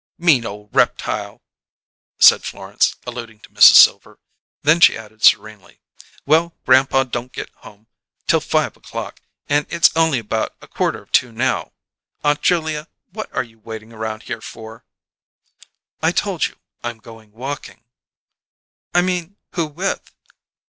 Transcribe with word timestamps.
"Mean 0.17 0.47
ole 0.47 0.67
reptile!" 0.73 1.43
said 2.17 2.43
Florence, 2.43 2.95
alluding 3.05 3.39
to 3.41 3.51
Mrs. 3.51 3.75
Silver; 3.75 4.17
then 4.63 4.79
she 4.79 4.97
added 4.97 5.23
serenely, 5.23 5.79
"Well, 6.25 6.55
grandpa 6.65 7.03
don't 7.03 7.31
get 7.31 7.51
home 7.57 7.85
till 8.25 8.41
five 8.41 8.75
o'clock, 8.75 9.21
and 9.47 9.67
it's 9.69 9.95
only 9.95 10.17
about 10.17 10.55
a 10.59 10.67
quarter 10.67 11.03
of 11.03 11.11
two 11.11 11.31
now. 11.31 11.73
Aunt 12.23 12.41
Julia, 12.41 12.87
what 13.11 13.31
are 13.31 13.43
you 13.43 13.59
waitin' 13.59 13.93
around 13.93 14.23
here 14.23 14.41
for?" 14.41 14.83
"I 16.01 16.11
told 16.11 16.47
you; 16.47 16.55
I'm 16.83 16.97
going 16.97 17.31
walking." 17.31 17.83
"I 18.95 19.03
mean: 19.03 19.37
Who 19.51 19.67
with?" 19.67 20.15